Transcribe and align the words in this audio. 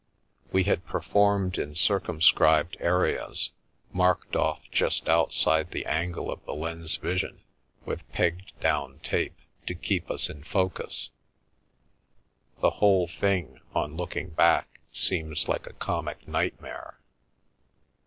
We 0.51 0.63
had 0.63 0.87
performed 0.87 1.59
in 1.59 1.75
circum 1.75 2.21
scribed 2.21 2.75
areas, 2.79 3.51
marked 3.91 4.35
off 4.35 4.63
just 4.71 5.07
outside 5.07 5.69
the 5.69 5.85
angle 5.85 6.31
of 6.31 6.43
the 6.43 6.55
lens* 6.55 6.97
vision 6.97 7.43
with 7.85 8.11
pegged 8.11 8.59
down 8.59 8.99
tape, 9.03 9.37
to 9.67 9.75
keep 9.75 10.09
us 10.09 10.27
in 10.27 10.43
focus. 10.43 11.11
aaO 11.11 11.11
Via 11.11 12.33
Amoris 12.33 12.61
The 12.61 12.77
whole 12.79 13.07
thing, 13.09 13.59
on 13.75 13.95
looking 13.95 14.29
back, 14.31 14.79
seems 14.91 15.47
like 15.47 15.67
a 15.67 15.73
comic 15.73 16.27
nightmare. 16.27 16.99